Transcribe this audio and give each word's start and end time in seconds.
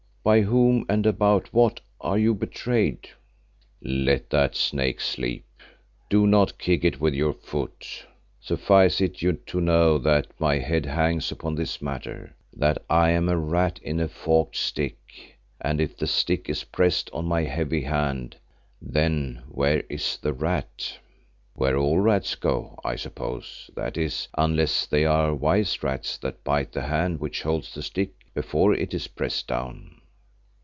By 0.23 0.41
whom 0.41 0.85
and 0.87 1.07
about 1.07 1.51
what 1.51 1.79
are 1.99 2.15
you 2.19 2.35
betrayed?" 2.35 3.09
"Let 3.81 4.29
that 4.29 4.55
snake 4.55 5.01
sleep. 5.01 5.47
Do 6.11 6.27
not 6.27 6.59
kick 6.59 6.83
it 6.85 7.01
with 7.01 7.15
your 7.15 7.33
foot. 7.33 8.05
Suffice 8.39 9.01
it 9.01 9.23
you 9.23 9.33
to 9.47 9.59
know 9.59 9.97
that 9.97 10.27
my 10.37 10.59
head 10.59 10.85
hangs 10.85 11.31
upon 11.31 11.55
this 11.55 11.81
matter; 11.81 12.35
that 12.53 12.77
I 12.87 13.09
am 13.09 13.29
a 13.29 13.35
rat 13.39 13.79
in 13.81 13.99
a 13.99 14.07
forked 14.07 14.55
stick, 14.57 14.99
and 15.59 15.81
if 15.81 15.97
the 15.97 16.05
stick 16.05 16.47
is 16.49 16.65
pressed 16.65 17.09
on 17.11 17.27
by 17.27 17.41
a 17.41 17.49
heavy 17.49 17.81
hand, 17.81 18.35
then 18.79 19.41
where 19.49 19.79
is 19.89 20.17
the 20.17 20.33
rat?" 20.33 20.99
"Where 21.55 21.77
all 21.79 21.97
rats 21.97 22.35
go, 22.35 22.77
I 22.85 22.95
suppose, 22.95 23.71
that 23.75 23.97
is, 23.97 24.27
unless 24.37 24.85
they 24.85 25.03
are 25.03 25.33
wise 25.33 25.81
rats 25.81 26.15
that 26.19 26.43
bite 26.43 26.73
the 26.73 26.83
hand 26.83 27.19
which 27.19 27.41
holds 27.41 27.73
the 27.73 27.81
stick 27.81 28.11
before 28.35 28.75
it 28.75 28.93
is 28.93 29.07
pressed 29.07 29.47
down." 29.47 29.95